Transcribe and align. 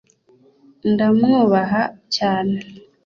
Ndamwubaha 0.91 1.81
cyane 2.15 2.57